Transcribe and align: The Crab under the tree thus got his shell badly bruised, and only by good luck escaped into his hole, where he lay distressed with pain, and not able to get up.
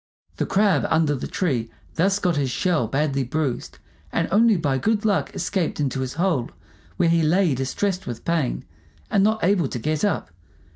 The 0.37 0.47
Crab 0.47 0.87
under 0.89 1.13
the 1.13 1.27
tree 1.27 1.69
thus 1.93 2.17
got 2.17 2.35
his 2.35 2.49
shell 2.49 2.87
badly 2.87 3.23
bruised, 3.23 3.77
and 4.11 4.27
only 4.31 4.57
by 4.57 4.79
good 4.79 5.05
luck 5.05 5.29
escaped 5.35 5.79
into 5.79 5.99
his 5.99 6.13
hole, 6.13 6.49
where 6.97 7.07
he 7.09 7.21
lay 7.21 7.53
distressed 7.53 8.07
with 8.07 8.25
pain, 8.25 8.65
and 9.11 9.23
not 9.23 9.43
able 9.43 9.67
to 9.67 9.77
get 9.77 10.03
up. 10.03 10.31